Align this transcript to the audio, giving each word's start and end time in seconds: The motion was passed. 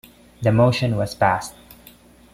The 0.41 0.51
motion 0.51 0.95
was 0.97 1.13
passed. 1.13 1.53